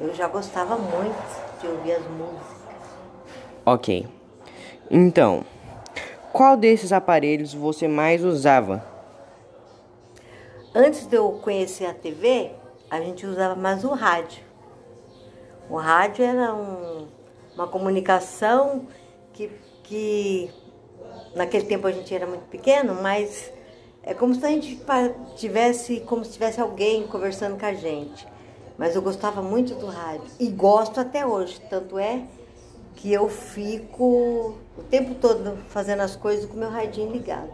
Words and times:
eu 0.00 0.14
já 0.14 0.28
gostava 0.28 0.76
muito 0.76 1.60
de 1.60 1.66
ouvir 1.66 1.92
as 1.92 2.06
músicas. 2.06 2.54
Ok. 3.64 4.06
Então, 4.90 5.44
qual 6.32 6.56
desses 6.56 6.92
aparelhos 6.92 7.54
você 7.54 7.88
mais 7.88 8.24
usava? 8.24 8.84
Antes 10.74 11.06
de 11.06 11.16
eu 11.16 11.38
conhecer 11.42 11.86
a 11.86 11.94
TV, 11.94 12.50
a 12.90 13.00
gente 13.00 13.24
usava 13.26 13.54
mais 13.54 13.84
o 13.84 13.90
rádio. 13.90 14.42
O 15.70 15.76
rádio 15.76 16.24
era 16.24 16.52
um, 16.52 17.06
uma 17.54 17.66
comunicação 17.66 18.86
que, 19.32 19.50
que 19.82 20.50
naquele 21.34 21.64
tempo 21.66 21.86
a 21.86 21.92
gente 21.92 22.14
era 22.14 22.26
muito 22.26 22.46
pequeno, 22.48 23.00
mas 23.00 23.50
é 24.02 24.12
como 24.12 24.34
se 24.34 24.44
a 24.44 24.48
gente 24.48 24.78
tivesse, 25.36 26.00
como 26.00 26.24
se 26.24 26.32
tivesse 26.32 26.60
alguém 26.60 27.06
conversando 27.06 27.58
com 27.58 27.66
a 27.66 27.72
gente. 27.72 28.26
Mas 28.76 28.96
eu 28.96 29.02
gostava 29.02 29.40
muito 29.42 29.74
do 29.74 29.86
rádio 29.86 30.26
e 30.38 30.48
gosto 30.48 31.00
até 31.00 31.24
hoje, 31.24 31.60
tanto 31.70 31.98
é 31.98 32.22
que 32.96 33.12
eu 33.12 33.28
fico 33.28 34.54
o 34.76 34.82
tempo 34.90 35.14
todo 35.14 35.56
fazendo 35.68 36.00
as 36.00 36.16
coisas 36.16 36.46
com 36.46 36.56
meu 36.56 36.70
radinho 36.70 37.12
ligado. 37.12 37.50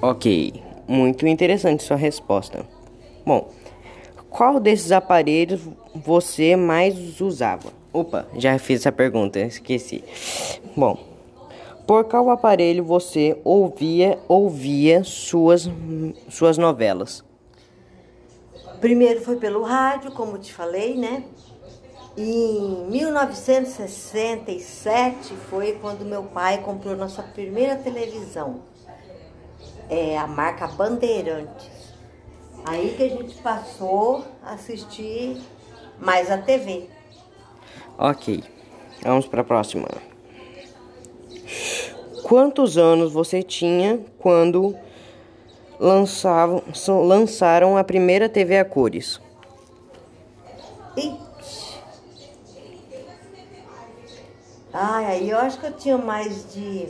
Ok, 0.00 0.62
muito 0.86 1.26
interessante 1.26 1.82
sua 1.82 1.96
resposta. 1.96 2.64
Bom, 3.24 3.50
qual 4.30 4.60
desses 4.60 4.92
aparelhos 4.92 5.60
você 5.94 6.54
mais 6.54 7.20
usava? 7.20 7.72
Opa, 7.92 8.26
já 8.36 8.58
fiz 8.58 8.80
essa 8.80 8.92
pergunta, 8.92 9.40
esqueci. 9.40 10.04
Bom, 10.76 10.98
por 11.86 12.04
qual 12.04 12.28
aparelho 12.30 12.84
você 12.84 13.38
ouvia 13.42 14.18
ouvia 14.28 15.02
suas 15.02 15.70
suas 16.28 16.58
novelas? 16.58 17.24
Primeiro 18.80 19.20
foi 19.20 19.36
pelo 19.36 19.62
rádio, 19.62 20.10
como 20.12 20.38
te 20.38 20.50
falei, 20.52 20.96
né? 20.96 21.24
Em 22.16 22.86
1967 22.88 25.34
foi 25.50 25.74
quando 25.74 26.04
meu 26.04 26.24
pai 26.24 26.62
comprou 26.62 26.96
nossa 26.96 27.22
primeira 27.22 27.76
televisão, 27.76 28.62
é 29.90 30.16
a 30.16 30.26
marca 30.26 30.66
Bandeirantes. 30.66 31.68
Aí 32.64 32.94
que 32.96 33.02
a 33.02 33.08
gente 33.08 33.36
passou 33.42 34.24
a 34.42 34.54
assistir 34.54 35.36
mais 36.00 36.30
a 36.30 36.38
TV. 36.38 36.88
Ok, 37.98 38.42
vamos 39.02 39.26
para 39.26 39.42
a 39.42 39.44
próxima. 39.44 39.86
Quantos 42.22 42.78
anos 42.78 43.12
você 43.12 43.42
tinha 43.42 44.00
quando 44.18 44.74
lançavam, 45.78 46.62
lançaram 47.04 47.76
a 47.76 47.84
primeira 47.84 48.28
TV 48.28 48.58
a 48.58 48.64
cores? 48.64 49.20
Ai, 54.78 55.06
aí 55.06 55.30
eu 55.30 55.38
acho 55.38 55.58
que 55.58 55.66
eu 55.66 55.72
tinha 55.72 55.96
mais 55.96 56.52
de, 56.52 56.86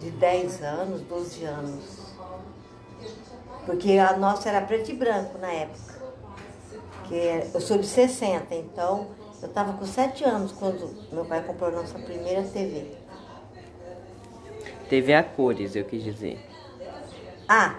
de 0.00 0.10
10 0.10 0.62
anos, 0.64 1.00
12 1.02 1.44
anos. 1.44 1.84
Porque 3.64 3.92
a 3.98 4.16
nossa 4.16 4.48
era 4.48 4.60
preto 4.60 4.90
e 4.90 4.94
branco 4.94 5.38
na 5.38 5.52
época. 5.52 5.94
Que 7.04 7.48
eu 7.54 7.60
sou 7.60 7.78
de 7.78 7.86
60, 7.86 8.52
então 8.56 9.06
eu 9.40 9.46
estava 9.46 9.74
com 9.74 9.86
7 9.86 10.24
anos 10.24 10.50
quando 10.50 10.90
meu 11.12 11.24
pai 11.24 11.40
comprou 11.44 11.68
a 11.68 11.72
nossa 11.72 11.96
primeira 12.00 12.42
TV. 12.42 12.96
TV 14.88 15.14
a 15.14 15.22
cores, 15.22 15.76
eu 15.76 15.84
quis 15.84 16.02
dizer. 16.02 16.44
Ah, 17.48 17.76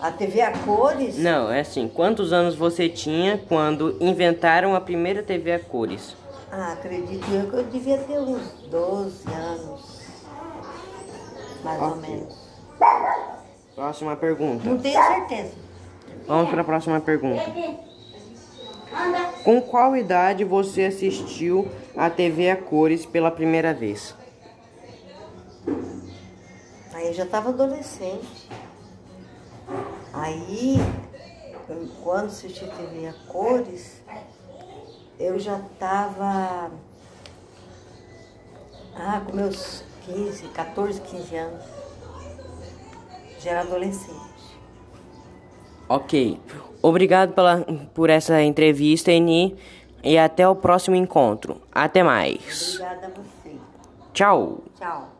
a 0.00 0.10
TV 0.10 0.40
a 0.40 0.52
cores? 0.58 1.18
Não, 1.18 1.50
é 1.50 1.60
assim. 1.60 1.88
Quantos 1.88 2.32
anos 2.32 2.54
você 2.54 2.88
tinha 2.88 3.38
quando 3.48 3.96
inventaram 4.00 4.74
a 4.74 4.80
primeira 4.80 5.22
TV 5.22 5.52
a 5.52 5.58
cores? 5.58 6.16
Ah, 6.50 6.72
acredito 6.72 7.26
eu 7.32 7.50
que 7.50 7.56
eu 7.56 7.64
devia 7.64 7.98
ter 7.98 8.18
uns 8.18 8.52
12 8.70 9.32
anos. 9.32 9.96
Mais 11.64 11.82
okay. 11.82 11.90
ou 11.90 11.96
menos. 11.96 12.46
Próxima 13.74 14.16
pergunta. 14.16 14.68
Não 14.68 14.78
tenho 14.78 15.02
certeza. 15.02 15.52
Vamos 16.26 16.50
para 16.50 16.62
a 16.62 16.64
próxima 16.64 17.00
pergunta. 17.00 17.44
Com 19.44 19.60
qual 19.60 19.96
idade 19.96 20.44
você 20.44 20.84
assistiu 20.84 21.68
a 21.96 22.08
TV 22.08 22.50
a 22.50 22.56
cores 22.56 23.04
pela 23.04 23.30
primeira 23.30 23.74
vez? 23.74 24.14
Aí 26.94 27.08
eu 27.08 27.14
já 27.14 27.24
estava 27.24 27.50
adolescente. 27.50 28.48
Aí, 30.26 30.76
quando 32.02 32.26
assisti 32.26 32.66
TV 32.66 33.06
a 33.06 33.12
cores, 33.28 34.02
eu 35.20 35.38
já 35.38 35.56
estava 35.58 36.72
ah, 38.96 39.22
com 39.24 39.36
meus 39.36 39.84
15, 40.04 40.48
14, 40.48 41.00
15 41.00 41.36
anos. 41.36 41.64
Já 43.38 43.50
era 43.52 43.60
adolescente. 43.60 44.58
Ok. 45.88 46.40
Obrigado 46.82 47.32
pela, 47.32 47.64
por 47.94 48.10
essa 48.10 48.42
entrevista, 48.42 49.12
Eni. 49.12 49.56
E 50.02 50.18
até 50.18 50.48
o 50.48 50.56
próximo 50.56 50.96
encontro. 50.96 51.60
Até 51.70 52.02
mais. 52.02 52.74
Obrigada 52.80 53.06
a 53.06 53.10
você. 53.10 53.56
Tchau. 54.12 54.64
Tchau. 54.76 55.15